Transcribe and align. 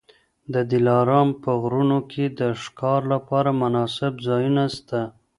د 0.53 0.55
دلارام 0.71 1.29
په 1.43 1.51
غرونو 1.61 1.97
کي 2.11 2.25
د 2.39 2.41
ښکار 2.61 3.01
لپاره 3.13 3.49
مناسب 3.61 4.13
ځایونه 4.27 4.63
سته. 4.77 5.01